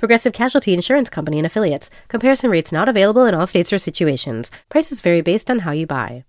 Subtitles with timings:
[0.00, 1.90] Progressive Casualty Insurance Company and Affiliates.
[2.08, 4.50] Comparison rates not available in all states or situations.
[4.70, 6.24] Prices vary based on how you buy.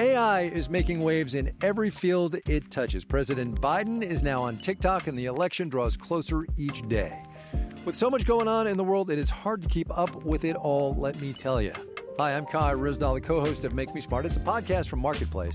[0.00, 3.04] AI is making waves in every field it touches.
[3.04, 7.16] President Biden is now on TikTok, and the election draws closer each day.
[7.84, 10.44] With so much going on in the world, it is hard to keep up with
[10.44, 11.74] it all, let me tell you.
[12.18, 14.26] Hi, I'm Kai Ryssdal, the co host of Make Me Smart.
[14.26, 15.54] It's a podcast from Marketplace.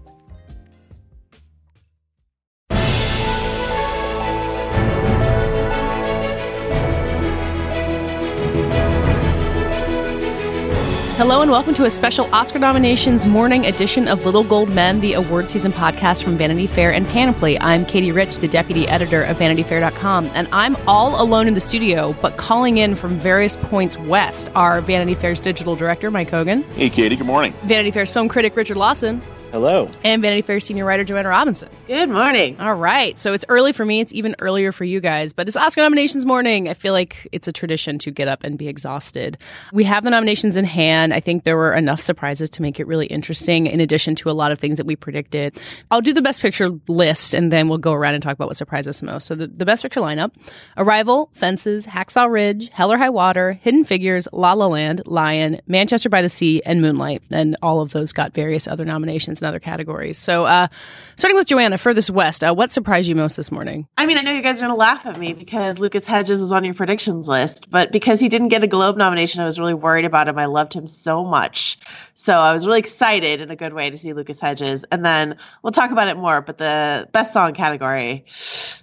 [11.21, 15.13] Hello and welcome to a special Oscar nominations morning edition of Little Gold Men, the
[15.13, 17.59] award season podcast from Vanity Fair and Panoply.
[17.59, 22.15] I'm Katie Rich, the deputy editor of VanityFair.com, and I'm all alone in the studio,
[22.21, 26.63] but calling in from various points west are Vanity Fair's digital director, Mike Hogan.
[26.71, 27.53] Hey, Katie, good morning.
[27.65, 29.21] Vanity Fair's film critic, Richard Lawson.
[29.51, 29.89] Hello.
[30.05, 31.67] And Vanity Fair senior writer Joanna Robinson.
[31.85, 32.57] Good morning.
[32.57, 33.19] All right.
[33.19, 33.99] So it's early for me.
[33.99, 36.69] It's even earlier for you guys, but it's Oscar nominations morning.
[36.69, 39.37] I feel like it's a tradition to get up and be exhausted.
[39.73, 41.13] We have the nominations in hand.
[41.13, 44.31] I think there were enough surprises to make it really interesting, in addition to a
[44.31, 45.59] lot of things that we predicted.
[45.91, 48.55] I'll do the best picture list and then we'll go around and talk about what
[48.55, 49.27] surprised us most.
[49.27, 50.33] So the, the best picture lineup
[50.77, 56.07] Arrival, Fences, Hacksaw Ridge, Hell or High Water, Hidden Figures, La La Land, Lion, Manchester
[56.07, 57.23] by the Sea, and Moonlight.
[57.31, 60.17] And all of those got various other nominations in other categories.
[60.17, 60.67] So, uh,
[61.15, 63.87] starting with Joanna, furthest west, uh, what surprised you most this morning?
[63.97, 66.41] I mean, I know you guys are going to laugh at me because Lucas Hedges
[66.41, 69.59] was on your predictions list, but because he didn't get a Globe nomination, I was
[69.59, 70.37] really worried about him.
[70.37, 71.77] I loved him so much.
[72.13, 74.85] So I was really excited in a good way to see Lucas Hedges.
[74.91, 78.25] And then we'll talk about it more, but the best song category,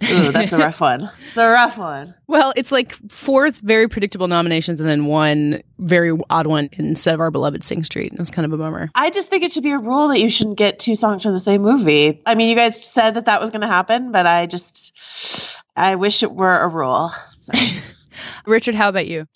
[0.09, 1.09] ooh, that's a rough one.
[1.29, 2.13] It's a rough one.
[2.27, 7.19] Well, it's like four very predictable nominations and then one very odd one instead of
[7.19, 8.13] our beloved Sing Street.
[8.13, 8.91] It was kind of a bummer.
[8.95, 11.31] I just think it should be a rule that you shouldn't get two songs from
[11.31, 12.21] the same movie.
[12.25, 14.95] I mean, you guys said that that was going to happen, but I just,
[15.75, 17.11] I wish it were a rule.
[17.39, 17.53] So.
[18.45, 19.27] Richard, how about you?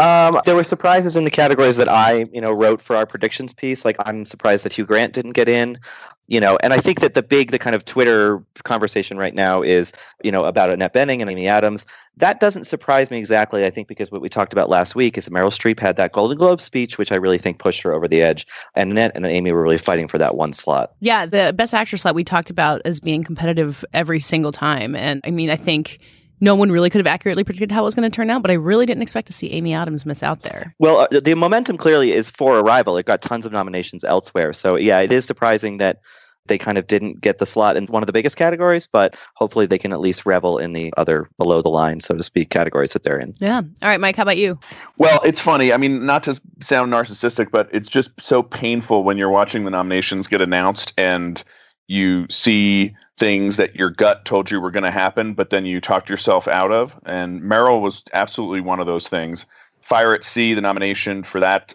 [0.00, 3.52] Um, there were surprises in the categories that I, you know, wrote for our predictions
[3.52, 3.84] piece.
[3.84, 5.78] Like I'm surprised that Hugh Grant didn't get in,
[6.26, 9.60] you know, and I think that the big, the kind of Twitter conversation right now
[9.60, 11.84] is, you know, about Annette Bening and Amy Adams.
[12.16, 13.66] That doesn't surprise me exactly.
[13.66, 16.12] I think because what we talked about last week is that Meryl Streep had that
[16.12, 19.26] Golden Globe speech, which I really think pushed her over the edge, and Annette and
[19.26, 20.94] Amy were really fighting for that one slot.
[21.00, 25.20] Yeah, the Best Actress slot we talked about as being competitive every single time, and
[25.24, 25.98] I mean, I think
[26.40, 28.50] no one really could have accurately predicted how it was going to turn out, but
[28.50, 30.74] I really didn't expect to see Amy Adams miss out there.
[30.78, 32.96] Well, uh, the momentum clearly is for Arrival.
[32.96, 34.52] It got tons of nominations elsewhere.
[34.52, 36.00] So, yeah, it is surprising that
[36.46, 39.66] they kind of didn't get the slot in one of the biggest categories, but hopefully
[39.66, 42.92] they can at least revel in the other below the line, so to speak, categories
[42.92, 43.34] that they're in.
[43.38, 43.60] Yeah.
[43.82, 44.58] All right, Mike, how about you?
[44.98, 45.72] Well, it's funny.
[45.72, 49.70] I mean, not to sound narcissistic, but it's just so painful when you're watching the
[49.70, 51.42] nominations get announced and
[51.90, 55.80] you see things that your gut told you were going to happen, but then you
[55.80, 56.98] talked yourself out of.
[57.04, 59.44] And Meryl was absolutely one of those things.
[59.82, 61.74] Fire at Sea, the nomination for that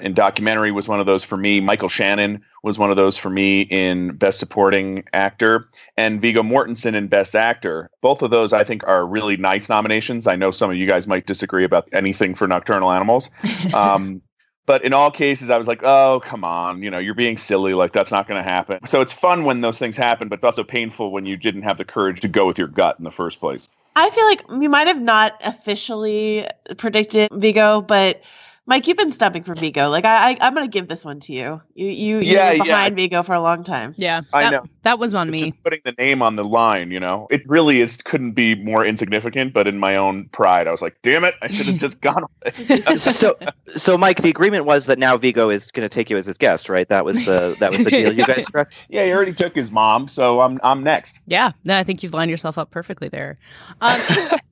[0.00, 1.60] in documentary was one of those for me.
[1.60, 6.94] Michael Shannon was one of those for me in Best Supporting Actor, and Viggo Mortensen
[6.94, 7.88] in Best Actor.
[8.00, 10.26] Both of those, I think, are really nice nominations.
[10.26, 13.30] I know some of you guys might disagree about anything for Nocturnal Animals.
[13.74, 14.22] Um,
[14.66, 17.74] but in all cases, I was like, oh, come on, you know, you're being silly.
[17.74, 18.78] Like, that's not going to happen.
[18.86, 21.78] So it's fun when those things happen, but it's also painful when you didn't have
[21.78, 23.68] the courage to go with your gut in the first place.
[23.94, 26.46] I feel like we might have not officially
[26.78, 28.22] predicted Viggo, but
[28.66, 29.90] Mike, you've been stumping for Viggo.
[29.90, 31.60] Like I, I am gonna give this one to you.
[31.74, 33.02] You you you Yeah, were behind yeah.
[33.02, 33.94] Viggo for a long time.
[33.98, 34.64] Yeah, I that, know.
[34.82, 35.50] That was on It's me.
[35.50, 37.26] just putting the name on the line, you know.
[37.30, 40.96] It really is couldn't be more insignificant, but in my own pride, I was like,
[41.02, 42.98] damn it, I should have just gone with it.
[42.98, 43.36] so,
[43.76, 46.36] so Mike, the agreement was that now Viggo is going to take you as his
[46.38, 46.88] guest, right?
[46.88, 48.72] That was the that was the deal you guys struck.
[48.88, 51.20] yeah, he already took his mom, so I'm I'm next.
[51.26, 53.36] Yeah, no, I think you've lined yourself up perfectly there.
[53.80, 54.00] Um,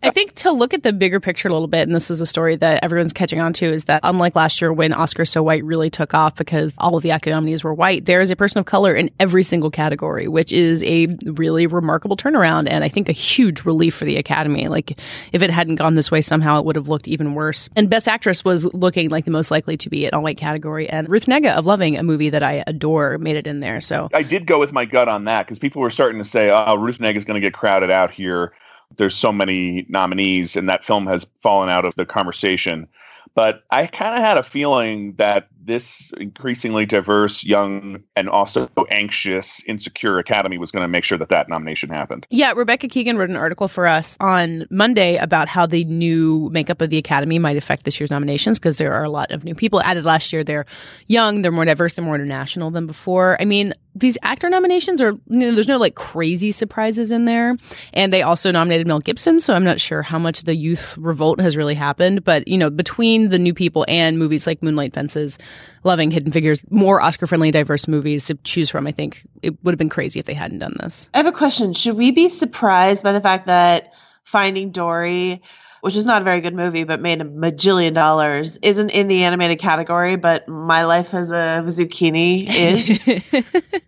[0.02, 2.26] I think to look at the bigger picture a little bit, and this is a
[2.26, 5.64] story that everyone's catching on to, is that unlike last year when Oscar So White
[5.64, 8.66] really took off because all of the academics were white, there is a person of
[8.66, 10.19] color in every single category.
[10.28, 14.68] Which is a really remarkable turnaround and I think a huge relief for the Academy.
[14.68, 14.98] Like
[15.32, 17.68] if it hadn't gone this way somehow it would have looked even worse.
[17.76, 20.88] And Best Actress was looking like the most likely to be an all white category
[20.88, 23.80] and Ruth Negga of Loving, a movie that I adore, made it in there.
[23.80, 26.50] So I did go with my gut on that because people were starting to say,
[26.50, 28.52] "Oh, Ruth Negga is going to get crowded out here."
[28.96, 32.88] There's so many nominees, and that film has fallen out of the conversation.
[33.34, 39.62] But I kind of had a feeling that this increasingly diverse, young, and also anxious,
[39.64, 42.26] insecure Academy was going to make sure that that nomination happened.
[42.30, 46.80] Yeah, Rebecca Keegan wrote an article for us on Monday about how the new makeup
[46.80, 49.54] of the Academy might affect this year's nominations because there are a lot of new
[49.54, 50.42] people added last year.
[50.42, 50.66] They're
[51.06, 53.36] young, they're more diverse, they're more international than before.
[53.40, 57.56] I mean, these actor nominations are you know, there's no like crazy surprises in there
[57.92, 61.40] and they also nominated mel gibson so i'm not sure how much the youth revolt
[61.40, 65.38] has really happened but you know between the new people and movies like moonlight fences
[65.84, 69.72] loving hidden figures more oscar friendly diverse movies to choose from i think it would
[69.72, 72.28] have been crazy if they hadn't done this i have a question should we be
[72.28, 73.92] surprised by the fact that
[74.24, 75.42] finding dory
[75.80, 79.24] which is not a very good movie, but made a majillion dollars, isn't in the
[79.24, 83.02] animated category, but My Life as a Zucchini is.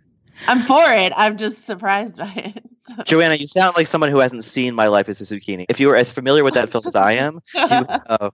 [0.49, 1.13] I'm for it.
[1.17, 2.65] I'm just surprised by it.
[2.97, 3.03] So.
[3.07, 5.67] Joanna, you sound like someone who hasn't seen My Life as a Zucchini.
[5.69, 8.31] If you were as familiar with that film as I am, you, uh,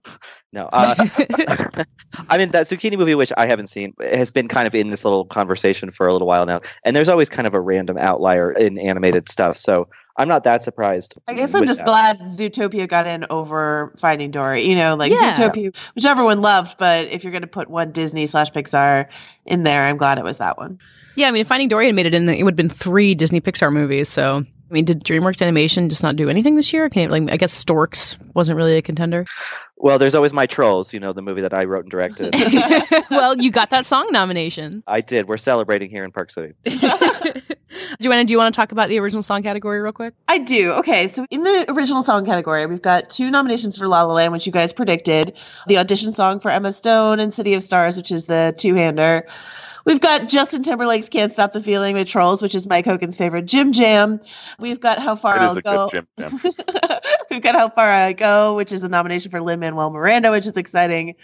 [0.53, 0.69] no.
[0.71, 0.95] Uh,
[2.29, 5.03] I mean, that Zucchini movie, which I haven't seen, has been kind of in this
[5.03, 6.61] little conversation for a little while now.
[6.83, 9.57] And there's always kind of a random outlier in animated stuff.
[9.57, 9.87] So
[10.19, 11.17] I'm not that surprised.
[11.29, 11.85] I guess I'm just that.
[11.85, 14.63] glad Zootopia got in over Finding Dory.
[14.63, 15.33] You know, like yeah.
[15.33, 19.07] Zootopia, which everyone loved, but if you're going to put one Disney slash Pixar
[19.45, 20.77] in there, I'm glad it was that one.
[21.15, 23.39] Yeah, I mean, Finding Dory had made it in, it would have been three Disney
[23.39, 24.09] Pixar movies.
[24.09, 26.89] So I mean, did DreamWorks Animation just not do anything this year?
[26.89, 29.25] Can like, I guess Storks wasn't really a contender.
[29.77, 30.93] Well, there's always my trolls.
[30.93, 32.35] You know, the movie that I wrote and directed.
[33.09, 34.83] well, you got that song nomination.
[34.85, 35.27] I did.
[35.27, 36.53] We're celebrating here in Park City.
[38.01, 40.13] Joanna, do you want to talk about the original song category real quick?
[40.27, 40.71] I do.
[40.73, 44.33] Okay, so in the original song category, we've got two nominations for La La Land,
[44.33, 45.33] which you guys predicted.
[45.67, 49.25] The audition song for Emma Stone and City of Stars, which is the two-hander.
[49.89, 53.47] We've got Justin Timberlake's "Can't Stop the Feeling" with Trolls, which is Mike Hogan's favorite
[53.47, 54.21] Jim Jam.
[54.59, 55.89] We've got "How Far it I'll Go."
[57.31, 60.45] We've got "How Far I Go," which is a nomination for Lin Manuel Miranda, which
[60.45, 61.15] is exciting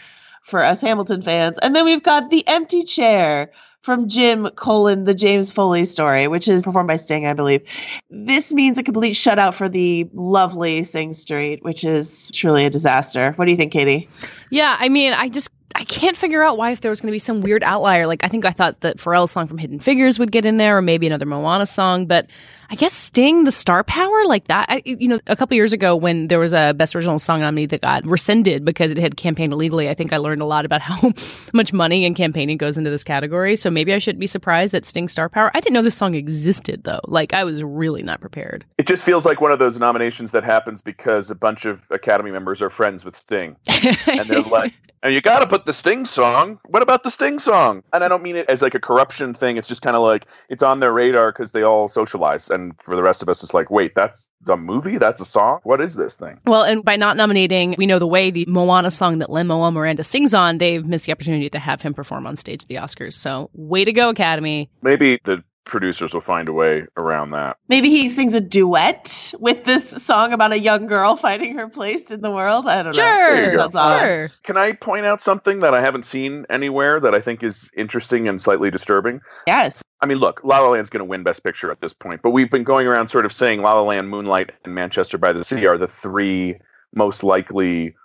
[0.41, 1.59] for us Hamilton fans.
[1.61, 3.51] And then we've got "The Empty Chair."
[3.83, 7.61] From Jim colon the James Foley story, which is performed by Sting, I believe.
[8.09, 13.33] This means a complete shutout for the lovely Sing Street, which is truly a disaster.
[13.33, 14.09] What do you think, Katie?
[14.49, 17.15] Yeah, I mean, I just I can't figure out why if there was going to
[17.15, 18.07] be some weird outlier.
[18.07, 20.77] Like I think I thought that Pharrell's song from Hidden Figures would get in there,
[20.77, 22.05] or maybe another Moana song.
[22.05, 22.27] But
[22.69, 24.65] I guess Sting, the star power, like that.
[24.69, 27.65] I, you know, a couple years ago when there was a Best Original Song nominee
[27.67, 30.81] that got rescinded because it had campaigned illegally, I think I learned a lot about
[30.81, 31.13] how
[31.53, 33.55] much money and campaigning goes into this category.
[33.55, 35.51] So maybe I shouldn't be surprised that Sting star power.
[35.53, 37.01] I didn't know this song existed though.
[37.05, 38.65] Like I was really not prepared.
[38.77, 42.31] It just feels like one of those nominations that happens because a bunch of Academy
[42.31, 43.55] members are friends with Sting,
[44.07, 44.73] and they're like,
[45.05, 46.59] and you got to put the Sting song.
[46.65, 47.83] What about the Sting song?
[47.93, 49.55] And I don't mean it as like a corruption thing.
[49.55, 52.95] It's just kind of like it's on their radar because they all socialize and for
[52.95, 54.97] the rest of us, it's like, wait, that's the movie?
[54.97, 55.59] That's a song?
[55.63, 56.39] What is this thing?
[56.47, 59.71] Well, and by not nominating, we know the way the Moana song that Lin Manuel
[59.71, 62.75] Miranda sings on, they've missed the opportunity to have him perform on stage at the
[62.75, 63.13] Oscars.
[63.13, 64.69] So, way to go, Academy.
[64.81, 67.57] Maybe the producers will find a way around that.
[67.67, 72.11] Maybe he sings a duet with this song about a young girl finding her place
[72.11, 72.67] in the world.
[72.67, 73.69] I don't sure, know.
[73.71, 74.25] Sure.
[74.25, 77.71] Uh, can I point out something that I haven't seen anywhere that I think is
[77.75, 79.21] interesting and slightly disturbing?
[79.47, 79.81] Yes.
[80.01, 82.31] I mean, look, La La Land's going to win Best Picture at this point, but
[82.31, 85.43] we've been going around sort of saying La La Land, Moonlight, and Manchester by the
[85.43, 86.59] Sea are the three
[86.93, 87.95] most likely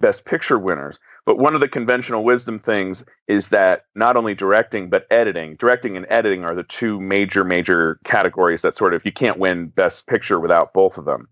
[0.00, 0.98] Best Picture winners.
[1.26, 5.56] But one of the conventional wisdom things is that not only directing, but editing.
[5.56, 9.68] Directing and editing are the two major, major categories that sort of you can't win
[9.68, 11.28] Best Picture without both of them.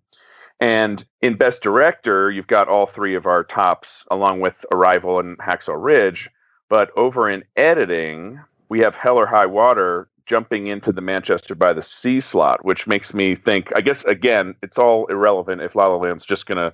[0.60, 5.38] And in Best Director, you've got all three of our tops, along with Arrival and
[5.38, 6.28] Hacksaw Ridge.
[6.68, 11.72] But over in editing, we have Hell or High Water jumping into the Manchester by
[11.72, 15.86] the Sea slot, which makes me think, I guess, again, it's all irrelevant if La
[15.86, 16.72] La Land's just going to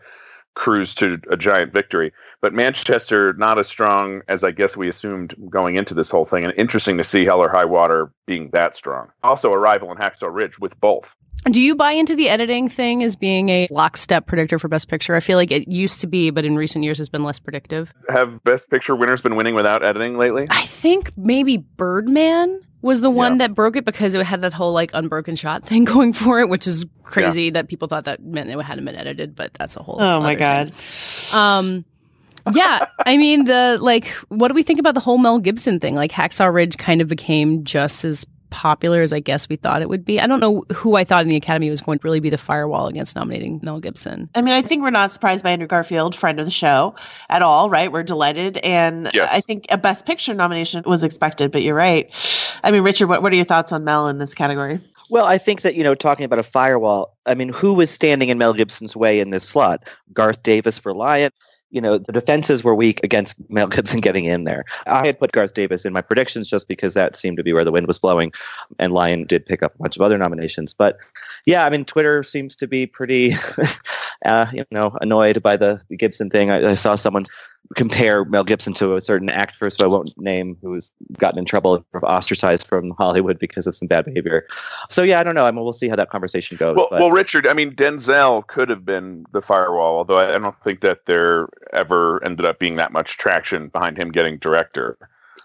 [0.55, 2.13] cruise to a giant victory.
[2.41, 6.45] But Manchester, not as strong as I guess we assumed going into this whole thing.
[6.45, 9.11] And interesting to see Hell or High Water being that strong.
[9.23, 11.15] Also, Arrival and Hacksaw Ridge with both.
[11.51, 15.15] Do you buy into the editing thing as being a lockstep predictor for Best Picture?
[15.15, 17.93] I feel like it used to be, but in recent years has been less predictive.
[18.09, 20.47] Have Best Picture winners been winning without editing lately?
[20.49, 23.39] I think maybe Birdman was the one yeah.
[23.39, 26.49] that broke it because it had that whole like unbroken shot thing going for it,
[26.49, 27.53] which is crazy yeah.
[27.53, 30.01] that people thought that meant it hadn't been edited, but that's a whole.
[30.01, 30.73] Oh my god.
[30.75, 31.41] Thing.
[31.41, 31.85] Um,
[32.53, 35.95] yeah, I mean the like, what do we think about the whole Mel Gibson thing?
[35.95, 39.89] Like Hacksaw Ridge kind of became just as popular as I guess we thought it
[39.89, 40.21] would be.
[40.21, 42.39] I don't know who I thought in the Academy was going to really be the
[42.39, 44.29] firewall against nominating Mel Gibson.
[44.35, 46.95] I mean, I think we're not surprised by Andrew Garfield, friend of the show,
[47.31, 47.91] at all, right?
[47.91, 48.59] We're delighted.
[48.59, 49.31] And Yes.
[49.33, 52.11] I think a Best Picture nomination was expected, but you're right.
[52.63, 54.81] I mean, Richard, what, what are your thoughts on Mel in this category?
[55.11, 58.29] Well, I think that, you know, talking about a firewall, I mean, who was standing
[58.31, 59.87] in Mel Gibson's way in this slot?
[60.13, 61.31] Garth Davis for Lion.
[61.75, 64.65] You know, the defenses were weak against Mel Gibson getting in there.
[64.87, 67.65] I had put Garth Davis in my predictions just because that seemed to be where
[67.65, 68.33] the wind was blowing.
[68.79, 70.73] And Lion did pick up a bunch of other nominations.
[70.73, 70.99] But
[71.47, 73.33] yeah, I mean, Twitter seems to be pretty,
[74.25, 76.51] uh, you know, annoyed by the, the Gibson thing.
[76.51, 77.25] I, I saw someone
[77.77, 81.85] compare Mel Gibson to a certain actress who I won't name who's gotten in trouble,
[81.93, 84.47] or ostracized from Hollywood because of some bad behavior.
[84.89, 85.47] So yeah, I don't know.
[85.47, 86.77] I mean, we'll see how that conversation goes.
[86.77, 90.61] Well, well, Richard, I mean, Denzel could have been the firewall, although I, I don't
[90.63, 94.97] think that there ever ended up being that much traction behind him getting director.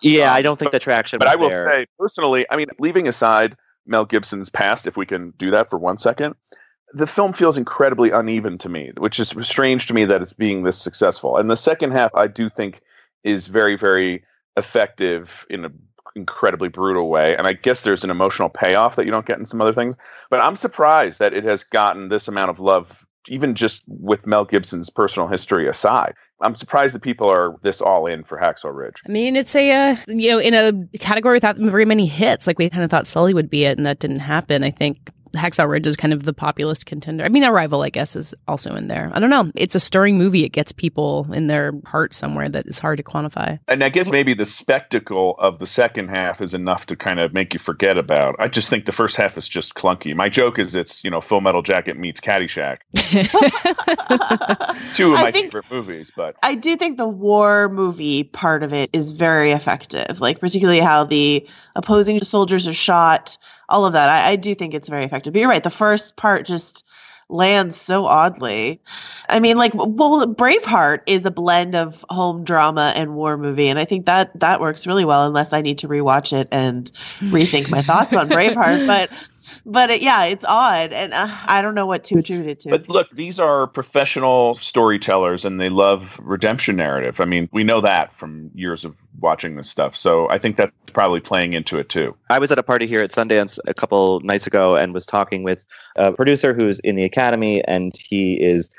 [0.02, 1.20] yeah, um, I don't think the traction.
[1.20, 1.66] But I will there.
[1.66, 5.78] say, personally, I mean, leaving aside Mel Gibson's past, if we can do that for
[5.78, 6.36] one second,
[6.94, 10.64] the film feels incredibly uneven to me, which is strange to me that it's being
[10.64, 11.38] this successful.
[11.38, 12.82] And the second half, I do think,
[13.24, 14.24] is very, very
[14.58, 15.80] effective in an
[16.16, 17.36] incredibly brutal way.
[17.38, 19.96] And I guess there's an emotional payoff that you don't get in some other things.
[20.30, 24.46] But I'm surprised that it has gotten this amount of love, even just with Mel
[24.46, 26.14] Gibson's personal history aside.
[26.42, 29.02] I'm surprised that people are this all in for Hacksaw Ridge.
[29.06, 32.58] I mean, it's a uh, you know in a category without very many hits, like
[32.58, 34.64] we kind of thought Sully would be it, and that didn't happen.
[34.64, 37.24] I think Hacksaw Ridge is kind of the populist contender.
[37.24, 39.12] I mean, Arrival, I guess, is also in there.
[39.14, 39.52] I don't know.
[39.56, 40.44] It's a stirring movie.
[40.44, 43.60] It gets people in their heart somewhere that is hard to quantify.
[43.68, 47.34] And I guess maybe the spectacle of the second half is enough to kind of
[47.34, 48.36] make you forget about.
[48.40, 50.16] I just think the first half is just clunky.
[50.16, 52.80] My joke is it's, you know, Full Metal Jacket meets Caddyshack.
[54.94, 58.74] Two of my think- favorite movies, but I do think the war movie part of
[58.74, 63.38] it is very effective, like particularly how the opposing soldiers are shot,
[63.70, 64.10] all of that.
[64.10, 65.34] I, I do think it's very effective.
[65.34, 66.86] But you're right, the first part just
[67.30, 68.82] lands so oddly.
[69.30, 73.78] I mean, like, well, Braveheart is a blend of home drama and war movie, and
[73.78, 75.28] I think that that works really well.
[75.28, 79.10] Unless I need to rewatch it and rethink my thoughts on Braveheart, but.
[79.70, 82.70] But it, yeah, it's odd, and uh, I don't know what to attribute it to.
[82.70, 87.22] but look, these are professional storytellers and they love redemption narrative.
[87.22, 89.96] I mean, we know that from years of watching this stuff.
[89.96, 92.16] So I think that's probably playing into it too.
[92.32, 95.44] I was at a party here at Sundance a couple nights ago and was talking
[95.44, 98.72] with a producer who's in the Academy, and he is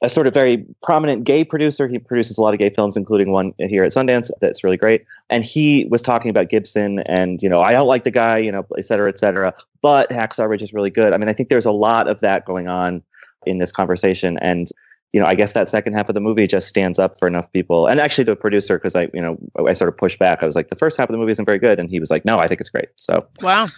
[0.00, 1.88] a sort of very prominent gay producer.
[1.88, 5.04] He produces a lot of gay films, including one here at Sundance that's really great.
[5.28, 8.52] And he was talking about Gibson, and you know, I don't like the guy, you
[8.52, 9.52] know, et cetera, et cetera.
[9.82, 11.12] But Hacksaw Ridge is really good.
[11.12, 13.02] I mean, I think there's a lot of that going on
[13.46, 14.68] in this conversation, and
[15.12, 17.50] you know, I guess that second half of the movie just stands up for enough
[17.52, 17.86] people.
[17.86, 20.42] And actually, the producer, because I, you know, I sort of pushed back.
[20.42, 22.10] I was like, the first half of the movie isn't very good, and he was
[22.10, 22.88] like, no, I think it's great.
[22.96, 23.68] So Wow.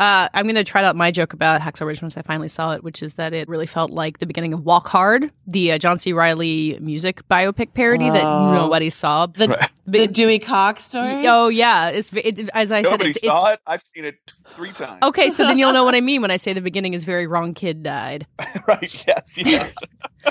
[0.00, 2.72] Uh, I'm going to try out my joke about Hacksaw Ridge once I finally saw
[2.72, 5.78] it, which is that it really felt like the beginning of Walk Hard, the uh,
[5.78, 6.14] John C.
[6.14, 8.50] Reilly music biopic parody that Oh.
[8.54, 9.26] nobody saw.
[9.26, 11.26] the, the Dewey Cox story.
[11.26, 13.60] Oh yeah, it's it, as I Nobody said, it's, saw it's it.
[13.66, 14.14] I've seen it
[14.56, 15.00] three times.
[15.02, 15.28] okay.
[15.28, 17.52] So then you'll know what I mean when I say the beginning is very wrong.
[17.52, 18.26] Kid died.
[18.66, 19.04] right.
[19.06, 19.36] Yes.
[19.36, 19.74] Yes.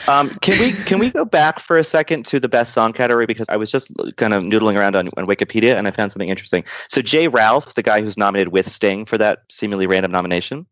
[0.08, 3.26] Um, can we can we go back for a second to the best song category
[3.26, 6.30] because I was just kind of noodling around on, on Wikipedia and I found something
[6.30, 6.64] interesting.
[6.90, 10.66] So Jay Ralph, the guy who's nominated with Sting for that seemingly random nomination,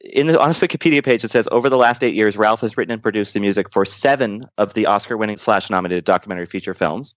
[0.00, 2.76] in the on his Wikipedia page it says over the last eight years, Ralph has
[2.76, 7.14] written and produced the music for seven of the Oscar-winning slash nominated documentary feature films.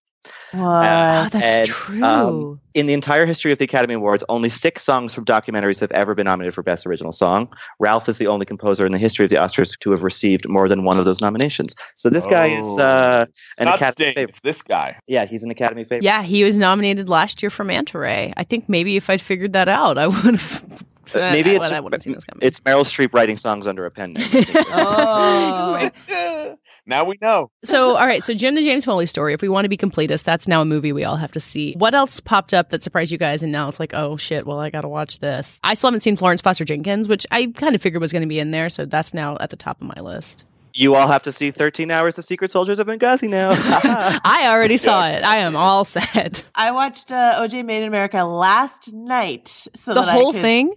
[0.52, 0.60] What?
[0.62, 2.04] Oh, that's and, true.
[2.04, 5.92] um, In the entire history of the Academy Awards, only six songs from documentaries have
[5.92, 7.48] ever been nominated for Best Original Song.
[7.80, 10.68] Ralph is the only composer in the history of the Oscars to have received more
[10.68, 11.76] than one of those nominations.
[11.96, 12.84] So this guy is Oh.
[12.84, 13.26] uh,
[13.60, 14.14] an not Academy Sting.
[14.16, 14.30] favorite.
[14.30, 14.98] It's this guy.
[15.06, 16.04] Yeah, he's an Academy favorite.
[16.04, 18.34] yeah, he was nominated last year for Manta Ray.
[18.36, 20.84] I think maybe if I'd figured that out, I would have.
[21.08, 22.24] So Uh, maybe I, it's I just- wouldn't seen this.
[22.42, 24.14] It's Meryl Streep writing songs under a pen.
[24.14, 24.26] name.
[24.70, 25.90] Oh.
[26.86, 27.52] now we know.
[27.64, 28.24] So, all right.
[28.24, 29.34] So, Jim the James Foley story.
[29.34, 31.74] If we want to be completists, that's now a movie we all have to see.
[31.78, 33.44] What else popped up that surprised you guys?
[33.44, 34.46] And now it's like, oh shit.
[34.46, 35.60] Well, I got to watch this.
[35.64, 38.28] I still haven't seen Florence Foster Jenkins, which I kind of figured was going to
[38.28, 38.70] be in there.
[38.70, 40.44] So that's now at the top of my list.
[40.74, 43.50] you all have to see 13 Hours of Secret Soldiers of Benghazi now.
[43.54, 45.24] I already saw it.
[45.24, 46.44] I am all set.
[46.56, 49.48] I watched uh, OJ Made in America last night.
[49.48, 50.74] So The that I whole could- thing.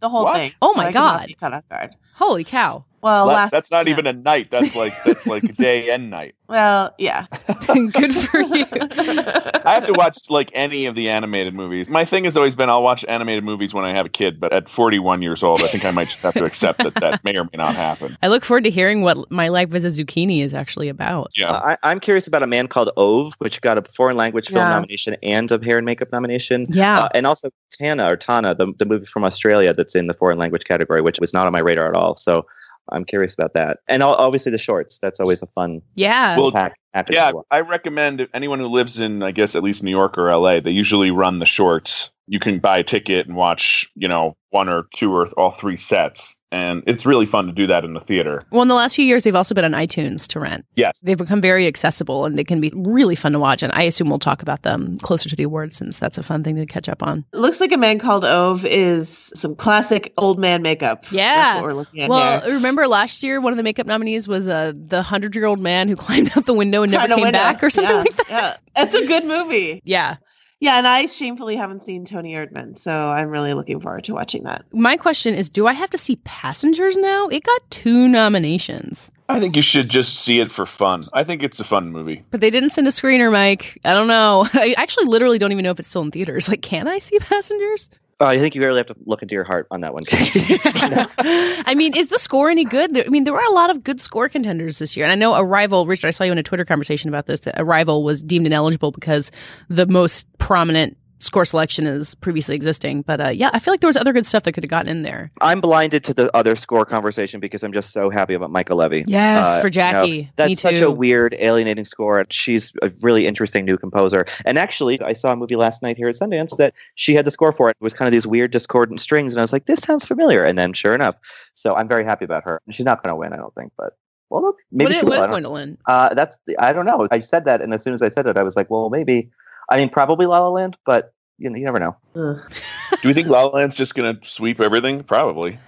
[0.00, 0.40] The whole What?
[0.40, 0.52] thing.
[0.62, 1.26] Oh my I God.
[1.28, 1.94] be caught off guard.
[2.14, 2.84] Holy cow!
[3.02, 3.92] Well, That- last, that's not yeah.
[3.92, 4.50] even a night.
[4.50, 6.34] That's like that's like day and night.
[6.48, 7.26] Well, yeah.
[7.66, 8.66] Good for you.
[8.72, 11.88] I have to watch like any of the animated movies.
[11.88, 14.52] My thing has always been I'll watch animated movies when I have a kid, but
[14.52, 17.36] at 41 years old, I think I might just have to accept that that may
[17.36, 18.16] or may not happen.
[18.22, 21.30] I look forward to hearing what My Life as a Zucchini is actually about.
[21.36, 21.52] Yeah.
[21.52, 24.62] Uh, I, I'm curious about a man called Ove, which got a foreign language film
[24.64, 24.70] Yeah.
[24.70, 26.66] nomination and a hair and makeup nomination.
[26.70, 27.02] Yeah.
[27.02, 30.38] Uh, and also Tanna or Tanna, the, the movie from Australia that's in the foreign
[30.38, 32.16] language category, which was not on my radar at all.
[32.16, 32.44] So
[32.92, 33.78] I'm curious about that.
[33.88, 34.98] And obviously the shorts.
[34.98, 36.38] That's always a fun yeah.
[36.38, 37.42] Well, pack, package Yeah, to.
[37.50, 40.70] I recommend anyone who lives in, I guess, at least New York or LA, they
[40.70, 42.10] usually run the shorts.
[42.32, 45.76] You can buy a ticket and watch, you know, one or two or all three
[45.76, 46.36] sets.
[46.52, 48.44] And it's really fun to do that in the theater.
[48.50, 50.64] Well, in the last few years, they've also been on iTunes to rent.
[50.76, 50.98] Yes.
[51.00, 53.62] They've become very accessible and they can be really fun to watch.
[53.64, 56.42] And I assume we'll talk about them closer to the awards since that's a fun
[56.44, 57.24] thing to catch up on.
[57.32, 61.04] Looks like a man called Ove is some classic old man makeup.
[61.12, 61.34] Yeah.
[61.36, 62.54] That's what we're looking at Well, here.
[62.54, 65.88] remember last year, one of the makeup nominees was uh, the hundred year old man
[65.88, 67.38] who climbed out the window and never Kinda came window.
[67.38, 68.28] back or something Yeah, like that.
[68.76, 69.80] Yeah, it's a good movie.
[69.84, 70.16] Yeah.
[70.60, 74.44] Yeah, and I shamefully haven't seen Toni Erdmann, so I'm really looking forward to watching
[74.44, 74.64] that.
[74.72, 77.28] My question is do I have to see Passengers now?
[77.28, 81.04] It got two nominations, I think you should just see it for fun.
[81.12, 82.24] I think it's a fun movie.
[82.30, 83.78] but they didn't send a screener, Mike.
[83.84, 84.48] I don't know.
[84.52, 86.48] I actually literally don't even know if it's still in theaters.
[86.48, 87.90] Like, can I see Passengers?
[88.22, 90.04] Oh, I think you really have to look into your heart on that one.
[90.10, 93.06] I mean, is the score any good?
[93.06, 95.06] I mean, there were a lot of good score contenders this year.
[95.06, 97.54] And I know Arrival, Richard, I saw you in a Twitter conversation about this, that
[97.56, 99.32] Arrival was deemed ineligible because
[99.68, 103.02] the most prominent score selection is previously existing.
[103.02, 104.88] But uh, yeah, I feel like there was other good stuff that could have gotten
[104.90, 105.30] in there.
[105.40, 109.04] I'm blinded to the other score conversation because I'm just so happy about Mica Levi.
[109.06, 110.30] Yes, Uh, for you know, Jackie.
[110.36, 112.24] that's Me such a weird, alienating score.
[112.30, 114.26] She's a really interesting new composer.
[114.44, 117.30] And actually, I saw a movie last night here at Sundance that she had the
[117.30, 117.76] score for it.
[117.80, 120.42] It was kind of these weird, discordant strings, and I was like, "This sounds familiar."
[120.44, 121.16] And then, sure enough,
[121.54, 122.60] so I'm very happy about her.
[122.70, 123.94] She's not going to win, I don't think, but
[124.30, 125.10] well, look, maybe what she is, will.
[125.10, 125.78] what I is don't- Gwendolyn?
[125.86, 127.06] Uh, that's I don't know.
[127.10, 129.28] I said that, and as soon as I said it, I was like, "Well, maybe."
[129.70, 131.96] I mean, probably La La Land, but you, know, you never know.
[132.14, 135.02] Do we think La La Land's just going to sweep everything?
[135.02, 135.58] Probably.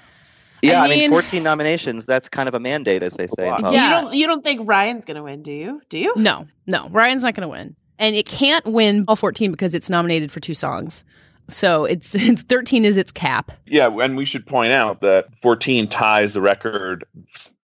[0.63, 2.05] Yeah, I mean- mean, 14 nominations.
[2.05, 3.49] That's kind of a mandate, as they say.
[3.49, 3.99] in Yeah.
[3.99, 5.83] You don't you don't think Ryan's gonna win, do you?
[5.89, 6.13] Do you?
[6.17, 6.89] No, no.
[6.91, 7.75] Ryan's not going to win.
[7.99, 11.05] And it can't win all 14 because it's nominated for two songs.
[11.49, 13.53] So it's, it's 13 is its cap.
[13.67, 17.05] Yeah, and we should point out that 14 ties the record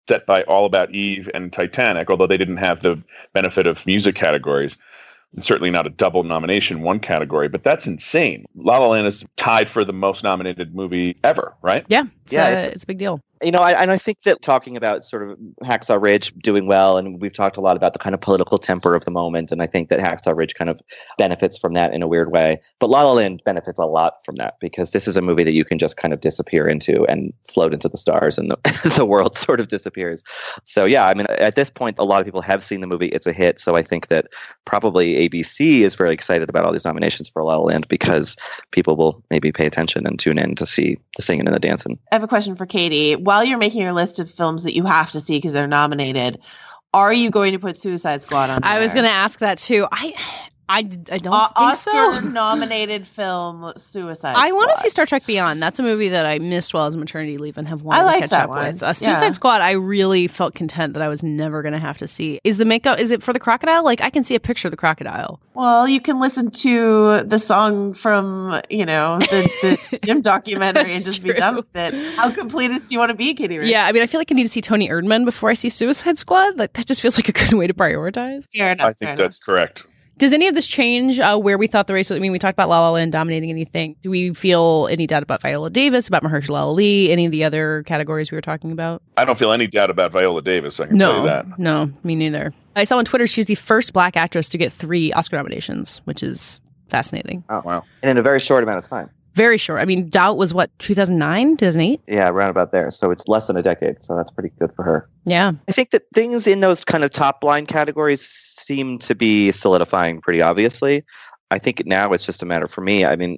[0.08, 3.02] set by All About Eve and Titanic, although they didn't have the
[3.34, 4.78] benefit of music categories.
[5.36, 8.46] And certainly not a double nomination, one category, but that's insane.
[8.56, 11.86] La La Land is tied for the most nominated movie ever, right?
[11.90, 12.06] Yeah.
[12.24, 13.20] It's, Yeah, uh, it's- it's a big deal.
[13.46, 16.98] You know, I, and I think that talking about sort of Hacksaw Ridge doing well,
[16.98, 19.62] and we've talked a lot about the kind of political temper of the moment, and
[19.62, 20.82] I think that Hacksaw Ridge kind of
[21.20, 22.60] benefits from that in a weird way.
[22.80, 25.52] But La La Land benefits a lot from that because this is a movie that
[25.52, 29.06] you can just kind of disappear into and float into the stars, and the, the
[29.06, 30.24] world sort of disappears.
[30.64, 33.10] So yeah, I mean, at this point, a lot of people have seen the movie;
[33.10, 33.60] it's a hit.
[33.60, 34.26] So I think that
[34.66, 38.36] probably ABC is very excited about all these nominations for La La Land because
[38.72, 42.00] people will maybe pay attention and tune in to see the singing and the dancing.
[42.12, 43.16] I have a question for Katie.
[43.36, 46.40] While you're making your list of films that you have to see because they're nominated,
[46.94, 48.64] are you going to put Suicide Squad on?
[48.64, 49.86] I was going to ask that too.
[49.92, 50.14] I,
[50.68, 50.82] I, I
[51.20, 52.20] don't O- think Oscar so.
[52.30, 54.34] nominated film Suicide.
[54.36, 55.62] I want to see Star Trek Beyond.
[55.62, 58.14] That's a movie that I missed while I was maternity leave and have wanted I
[58.16, 58.74] to catch that up one.
[58.74, 58.84] with.
[58.84, 59.32] Uh, Suicide Yeah.
[59.34, 62.40] Squad, I really felt content that I was never going to have to see.
[62.44, 63.84] Is the makeup, is it for the crocodile?
[63.84, 65.40] Like, I can see a picture of the crocodile.
[65.54, 71.04] Well, you can listen to the song from you know the, the Jim documentary and
[71.06, 71.32] just true.
[71.34, 71.94] be done with it.
[72.16, 73.60] How completist do you want to be, Katie?
[73.60, 73.70] Rich?
[73.70, 75.70] Yeah, I mean, I feel like I need to see Toni Erdmann before I see
[75.70, 76.58] Suicide Squad.
[76.58, 78.48] Like, that just feels like a good way to prioritize.
[78.54, 78.82] fair enough.
[78.86, 79.18] I fair think enough.
[79.20, 79.86] that's correct.
[80.18, 82.18] Does any of this change uh, where we thought the race was?
[82.18, 83.98] I mean, we talked about La La Land dominating anything.
[84.02, 87.84] Do we feel any doubt about Viola Davis, about Mahershala Ali, any of the other
[87.86, 89.02] categories we were talking about?
[89.18, 90.80] I don't feel any doubt about Viola Davis.
[90.80, 91.60] I can tell you No, that.
[91.60, 92.54] no, me neither.
[92.78, 96.24] I saw on Twitter she's the first black actress to get three Oscar nominations, which
[96.24, 97.44] is fascinating.
[97.50, 97.84] Oh Wow.
[98.02, 99.10] And in a very short amount of time.
[99.36, 99.82] Very short.
[99.82, 102.02] I mean, Doubt was what 2009, 2008.
[102.08, 102.90] Yeah, around about there.
[102.90, 103.98] So it's less than a decade.
[104.04, 105.10] So that's pretty good for her.
[105.26, 109.52] Yeah, I think that things in those kind of top line categories seem to be
[109.52, 111.04] solidifying pretty obviously.
[111.52, 113.06] I think now it's just a matter for me.
[113.06, 113.38] I mean,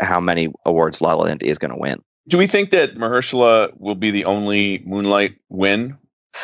[0.00, 2.02] how many awards La La Land is going to win?
[2.28, 5.96] Do we think that Mahershala will be the only Moonlight win?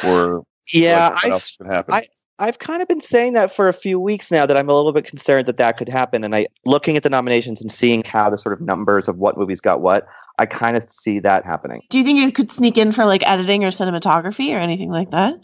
[0.04, 1.94] Or Yeah, like, what I've, else could happen?
[1.94, 2.06] I-
[2.42, 4.92] I've kind of been saying that for a few weeks now that I'm a little
[4.92, 6.24] bit concerned that that could happen.
[6.24, 9.38] And I, looking at the nominations and seeing how the sort of numbers of what
[9.38, 10.08] movies got what,
[10.40, 11.82] I kind of see that happening.
[11.88, 15.12] Do you think it could sneak in for like editing or cinematography or anything like
[15.12, 15.38] that?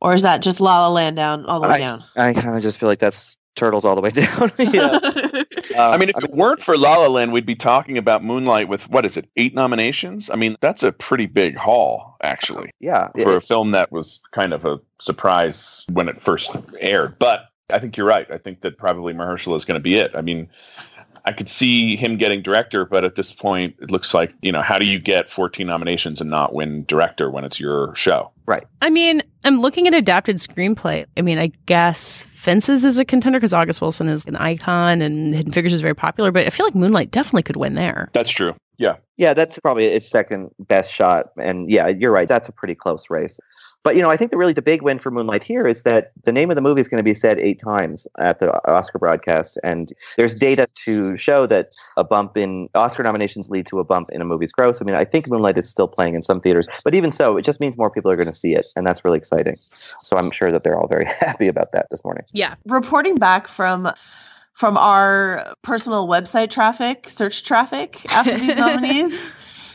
[0.00, 2.02] Or is that just La La Land down all the way down?
[2.16, 4.50] I kind of just feel like that's turtles all the way down.
[4.58, 4.98] yeah.
[5.78, 8.68] I Um, mean, if it weren't for La La Land, we'd be talking about Moonlight
[8.68, 10.30] with what is it, eight nominations?
[10.30, 14.52] I mean, that's a pretty big haul, actually, yeah, for a film that was kind
[14.52, 17.18] of a surprise when it first aired.
[17.18, 18.30] But I think you're right.
[18.30, 20.10] I think that probably Mahershala is going to be it.
[20.14, 20.48] I mean,
[21.30, 24.62] I could see him getting director, but at this point, it looks like you know,
[24.62, 28.32] how do you get 14 nominations and not win director when it's your show?
[28.46, 28.66] Right.
[28.82, 31.06] I mean, I'm looking at adapted screenplay.
[31.16, 35.32] I mean, I guess Fences is a contender because August Wilson is an icon and
[35.32, 38.10] Hidden Figures is very popular, but I feel like Moonlight definitely could win there.
[38.12, 38.56] That's true.
[38.76, 38.96] Yeah.
[39.16, 41.26] yeah, that's probably its second best shot.
[41.40, 42.26] And yeah, you're right.
[42.26, 43.38] That's a pretty close race.
[43.82, 46.12] But you know, I think the really the big win for Moonlight here is that
[46.24, 48.98] the name of the movie is going to be said eight times at the Oscar
[48.98, 53.84] broadcast, and there's data to show that a bump in Oscar nominations lead to a
[53.84, 54.82] bump in a movie's gross.
[54.82, 57.42] I mean, I think Moonlight is still playing in some theaters, but even so, it
[57.42, 59.58] just means more people are going to see it, and that's really exciting.
[60.02, 62.24] So I'm sure that they're all very happy about that this morning.
[62.32, 62.56] Yeah.
[62.66, 63.90] Reporting back from
[64.52, 69.18] from our personal website traffic, search traffic after these nominees.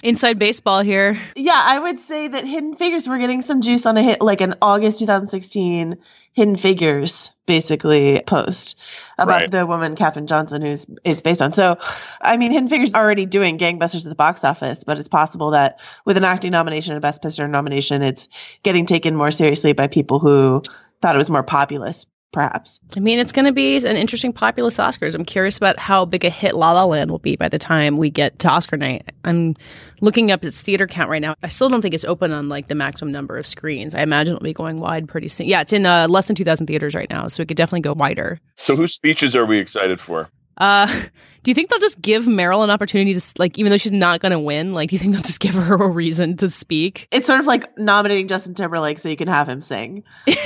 [0.05, 1.19] Inside baseball here.
[1.35, 4.39] Yeah, I would say that Hidden Figures we're getting some juice on a hit like
[4.39, 5.97] an August 2016
[6.33, 8.79] Hidden Figures basically post
[9.17, 9.51] about Right.
[9.51, 11.51] the woman Katherine Johnson who's it's based on.
[11.53, 11.79] So,
[12.21, 15.79] I mean, Hidden Figures already doing gangbusters at the box office, but it's possible that
[16.05, 18.29] with an acting nomination and a Best Picture nomination, it's
[18.61, 20.61] getting taken more seriously by people who
[21.01, 22.81] thought it was more populist, perhaps.
[22.97, 25.15] I mean, it's going to be an interesting populist Oscars.
[25.15, 27.97] I'm curious about how big a hit La La Land will be by the time
[27.97, 29.09] we get to Oscar night.
[29.23, 29.55] I'm
[30.01, 31.35] looking up its theater count right now.
[31.41, 33.95] I still don't think it's open on like the maximum number of screens.
[33.95, 35.47] I imagine it'll be going wide pretty soon.
[35.47, 37.93] Yeah, it's in uh, less than 2,000 theaters right now, so it could definitely go
[37.93, 38.41] wider.
[38.57, 40.27] So, whose speeches are we excited for?
[40.57, 40.87] Uh,
[41.43, 44.19] do you think they'll just give Meryl an opportunity to, like, even though she's not
[44.19, 47.07] going to win, like, do you think they'll just give her a reason to speak?
[47.11, 50.03] It's sort of like nominating Justin Timberlake so you can have him sing.
[50.27, 50.39] it's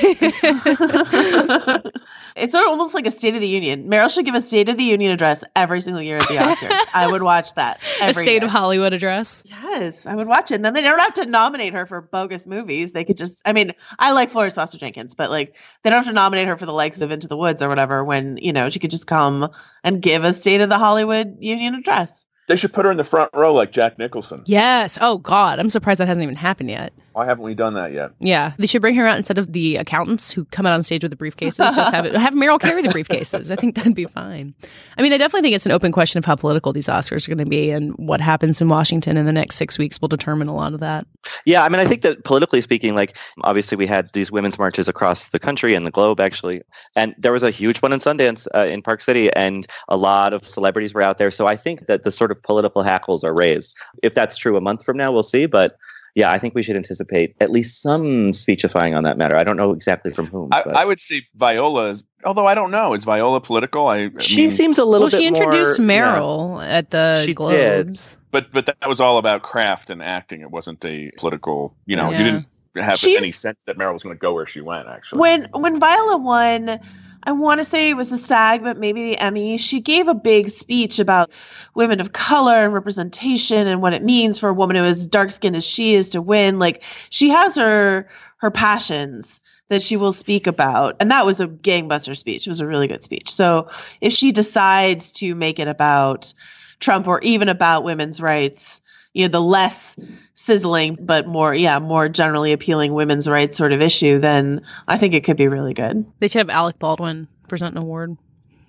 [2.51, 3.89] sort of almost like a State of the Union.
[3.89, 6.79] Meryl should give a State of the Union address every single year at the Oscars.
[6.93, 7.79] I would watch that.
[8.01, 8.45] a State year.
[8.45, 9.43] of Hollywood address.
[9.79, 10.55] Yes, I would watch it.
[10.55, 12.91] And then they don't have to nominate her for bogus movies.
[12.91, 16.07] They could just, I mean, I like Florence Foster Jenkins, but like they don't have
[16.07, 18.69] to nominate her for the likes of Into the Woods or whatever when, you know,
[18.69, 19.49] she could just come
[19.83, 22.25] and give a State of the Hollywood Union address.
[22.47, 24.41] They should put her in the front row like Jack Nicholson.
[24.45, 24.97] Yes.
[25.01, 25.59] Oh, God.
[25.59, 26.91] I'm surprised that hasn't even happened yet.
[27.19, 28.11] Why haven't we done that yet?
[28.21, 31.03] Yeah, they should bring her out instead of the accountants who come out on stage
[31.03, 31.57] with the briefcases.
[31.75, 33.51] Just have it have Meryl carry the briefcases.
[33.51, 34.53] I think that'd be fine.
[34.97, 37.35] I mean, I definitely think it's an open question of how political these Oscars are
[37.35, 40.47] going to be, and what happens in Washington in the next six weeks will determine
[40.47, 41.05] a lot of that.
[41.45, 44.87] Yeah, I mean, I think that politically speaking, like obviously we had these women's marches
[44.87, 46.61] across the country and the globe, actually,
[46.95, 50.31] and there was a huge one in Sundance uh, in Park City, and a lot
[50.31, 51.31] of celebrities were out there.
[51.31, 53.75] So I think that the sort of political hackles are raised.
[54.03, 55.47] If that's true a month from now, we'll see.
[55.47, 55.75] But
[56.15, 59.35] yeah, I think we should anticipate at least some speechifying on that matter.
[59.35, 60.49] I don't know exactly from whom.
[60.51, 63.87] I, I would say Viola is, although I don't know, is Viola political?
[63.87, 66.15] I, I she mean, seems a little Well, bit she introduced more, yeah.
[66.15, 67.99] Meryl at the She did.
[68.31, 70.41] But but that was all about craft and acting.
[70.41, 71.75] It wasn't a political.
[71.85, 72.17] You know, Yeah.
[72.17, 72.45] you didn't
[72.75, 74.87] have She's- any sense that Meryl was going to go where she went.
[74.87, 76.79] Actually, When when Viola won,
[77.23, 79.57] I want to say it was the SAG, but maybe the Emmy.
[79.57, 81.31] She gave a big speech about
[81.75, 85.31] women of color and representation and what it means for a woman who is dark
[85.31, 86.59] skinned as she is to win.
[86.59, 91.47] Like she has her her passions that she will speak about, and that was a
[91.47, 92.47] gangbuster speech.
[92.47, 93.29] It was a really good speech.
[93.29, 93.69] So
[94.01, 96.33] if she decides to make it about
[96.79, 98.81] Trump or even about women's rights,
[99.13, 99.95] you know, the less
[100.35, 105.13] sizzling but more, yeah, more generally appealing women's rights sort of issue, then I think
[105.13, 106.05] it could be really good.
[106.19, 108.17] They should have Alec Baldwin present an award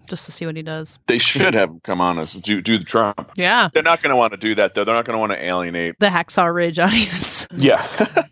[0.08, 0.98] just to see what he does.
[1.06, 3.30] they should have come on us do do the Trump.
[3.36, 4.82] Yeah, They're not going to want to do that though.
[4.82, 5.96] They're not going to want to alienate.
[6.00, 7.46] the Hacksaw Ridge audience.
[7.56, 7.86] Yeah,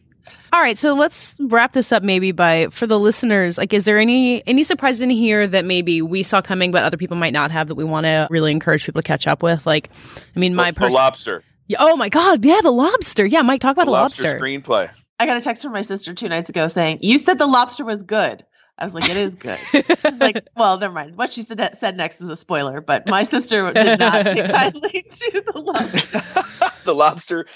[0.51, 3.99] All right, so let's wrap this up maybe by for the listeners, like is there
[3.99, 7.51] any any surprises in here that maybe we saw coming but other people might not
[7.51, 9.67] have that we want to really encourage people to catch up with?
[9.67, 9.91] Like
[10.35, 11.45] I mean my the person lobster.
[11.69, 13.27] Yeah, Oh my god, yeah, the lobster.
[13.27, 14.41] Yeah, Mike talk about The a lobster, lobster.
[14.41, 14.91] screenplay.
[15.21, 17.85] I got a text from my sister two nights ago saying, You said the lobster
[17.85, 18.45] was good.
[18.79, 19.59] I was like, It is good.
[19.73, 21.17] She's like, Well, never mind.
[21.17, 25.05] What she said, said next was a spoiler, but my sister did not take kindly
[25.11, 26.23] to the lobster.
[26.85, 27.47] the lobster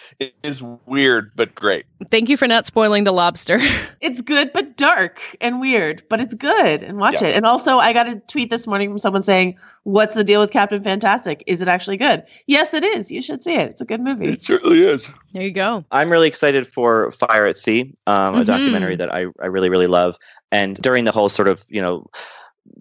[0.43, 1.87] is weird but great.
[2.11, 3.59] Thank you for not spoiling the lobster.
[4.01, 6.83] It's good, but dark and weird, but it's good.
[6.83, 7.29] And watch Yeah.
[7.29, 7.37] it.
[7.37, 10.51] And also, I got a tweet this morning from someone saying, What's the deal with
[10.53, 11.43] Captain Fantastic?
[11.49, 12.23] Is it actually good?
[12.47, 13.11] Yes, it is.
[13.11, 13.71] You should see it.
[13.71, 14.29] It's a good movie.
[14.29, 15.11] It certainly is.
[15.33, 15.85] there you go.
[15.91, 18.47] I'm really excited for Fire at Sea, um, a Mhm.
[18.47, 20.17] documentary that I, I really, really love.
[20.53, 22.07] And during the whole sort of, you know,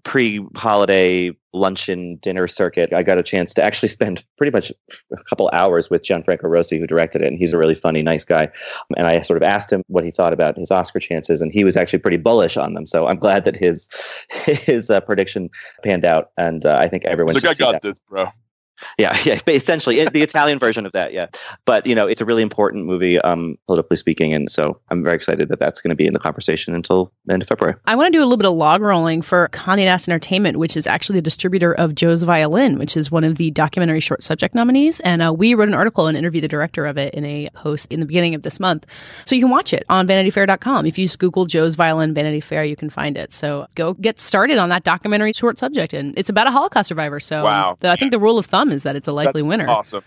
[0.03, 4.71] pre-holiday luncheon dinner circuit, I got a chance to actually spend pretty much
[5.11, 8.23] a couple hours with Gianfranco Rosi, who directed it, and he's a really funny, nice
[8.23, 8.49] guy.
[8.95, 11.63] And I sort of asked him what he thought about his Oscar chances, and he
[11.63, 12.85] was actually pretty bullish on them.
[12.85, 13.89] So I'm glad that his
[14.29, 15.49] his uh, prediction
[15.83, 17.33] panned out, and uh, I think everyone.
[17.33, 17.81] Like I got that.
[17.81, 18.27] this, bro.
[18.97, 21.13] Yeah, yeah, essentially the Italian version of that.
[21.13, 21.27] Yeah,
[21.65, 25.15] but you know, it's a really important movie, um, politically speaking, and so I'm very
[25.15, 27.75] excited that that's going to be in the conversation until the end of February.
[27.85, 30.77] I want to do a little bit of log rolling for Condé Nast Entertainment, which
[30.77, 34.55] is actually the distributor of Joe's Violin, which is one of the documentary short subject
[34.55, 37.49] nominees, and uh, we wrote an article and interviewed the director of it in a
[37.53, 38.85] post in the beginning of this month,
[39.25, 40.85] so you can watch it on VanityFair.com.
[40.85, 43.33] If you just Google Joe's Violin Vanity Fair, you can find it.
[43.33, 47.19] So go get started on that documentary short subject, and it's about a Holocaust survivor.
[47.19, 47.77] So wow.
[47.79, 49.69] the, I think the rule of thumb is that it's a likely That's winner.
[49.69, 50.03] Awesome.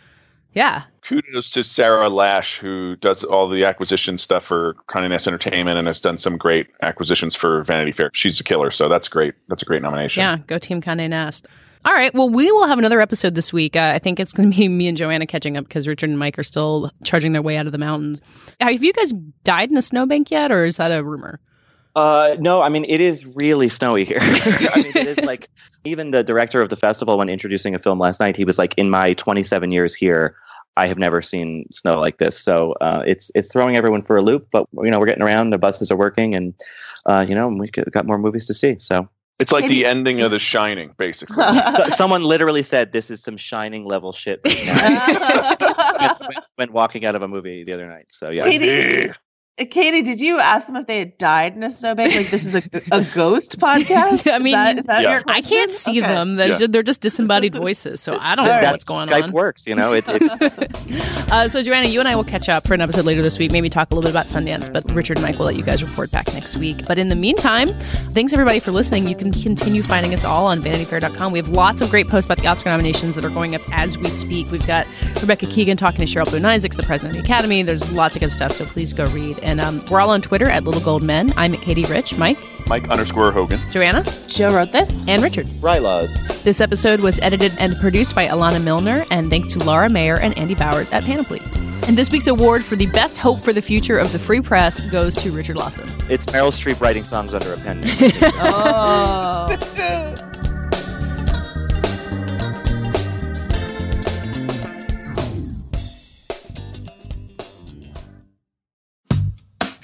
[0.55, 0.85] Yeah.
[1.03, 5.87] Kudos to Sarah Lash, who does all the acquisition stuff for Condé Nast Entertainment and
[5.87, 8.11] has done some great acquisitions for Vanity Fair.
[8.15, 9.35] She's a killer, so that's great.
[9.49, 10.21] That's a great nomination.
[10.21, 11.49] Yeah, go Team Condé Nast.
[11.85, 12.15] All right.
[12.15, 13.77] Well, we will have another episode this week.
[13.77, 16.19] Uh, I think it's going to be me and Joanna catching up because Richard and
[16.19, 18.23] Mike are still charging their way out of the mountains.
[18.61, 21.41] Have you guys died in a snowbank yet, or is that a rumor?
[21.95, 24.19] Uh, no, I mean it is really snowy here.
[24.21, 25.49] I mean, it is like
[25.85, 28.75] even the director of the festival, when introducing a film last night, he was like,
[28.77, 30.37] "In my 27 years here,
[30.77, 34.23] I have never seen snow like this." So uh, it's it's throwing everyone for a
[34.23, 34.49] loop.
[34.51, 35.51] But you know, we're getting around.
[35.51, 36.53] The buses are working, and
[37.07, 38.77] uh, you know, we got more movies to see.
[38.81, 41.45] So It's like the ending of The Shining, basically.
[41.91, 46.19] someone literally said, "This is some shining level shit." Right now.
[46.19, 48.07] when, when walking out of a movie the other night.
[48.09, 48.43] So yeah.
[48.43, 49.13] Katie,
[49.57, 52.13] Katie, did you ask them if they had died in a snowbank?
[52.17, 54.29] Like this is a, a ghost podcast?
[54.29, 55.13] I mean, is that, is that Yeah.
[55.13, 56.09] your I can't see Okay.
[56.13, 56.35] them.
[56.35, 56.67] They're, Yeah.
[56.69, 59.31] they're just disembodied voices, so I don't know That's- what's going Skype on.
[59.31, 59.93] Skype works, you know.
[59.93, 60.71] It, it,
[61.35, 63.51] Uh, so, Joanna, you and I will catch up for an episode later this week,
[63.51, 65.83] maybe talk a little bit about Sundance, but Richard and Mike will let you guys
[65.83, 66.87] report back next week.
[66.87, 67.77] But in the meantime,
[68.13, 69.09] thanks everybody for listening.
[69.09, 71.33] You can continue finding us all on vanityfair.com.
[71.33, 73.99] We have lots of great posts about the Oscar nominations that are going up as
[73.99, 74.49] we speak.
[74.53, 74.87] We've got
[75.21, 77.63] Rebecca Keegan talking to Cheryl Boone Isaacs, the president of the Academy.
[77.65, 79.39] There's lots of good stuff, so please go read.
[79.45, 81.33] And um, we're all on Twitter at Little Gold Men.
[81.37, 83.61] I'm at Katie Rich, Mike, Mike underscore Hogan.
[83.71, 85.03] Joanna, Joe wrote this.
[85.07, 85.47] and Richard.
[85.61, 86.43] Rylaws.
[86.43, 90.37] This episode was edited and produced by Alana Milner, and thanks to Laura Mayer and
[90.39, 91.41] Andy Bowers at Panoply.
[91.87, 94.81] And this week's award for the best hope for the future of the free press
[94.81, 95.91] goes to Richard Lawson.
[96.09, 97.83] It's Meryl Streep writing songs under a pen.
[97.83, 98.13] Name.
[98.37, 99.71] Oh.